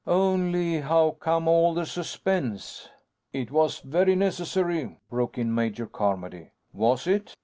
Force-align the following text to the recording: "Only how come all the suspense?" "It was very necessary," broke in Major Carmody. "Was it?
"Only 0.07 0.79
how 0.81 1.11
come 1.19 1.47
all 1.47 1.75
the 1.75 1.85
suspense?" 1.85 2.89
"It 3.33 3.51
was 3.51 3.81
very 3.81 4.15
necessary," 4.15 4.97
broke 5.11 5.37
in 5.37 5.53
Major 5.53 5.85
Carmody. 5.85 6.49
"Was 6.73 7.05
it? 7.05 7.35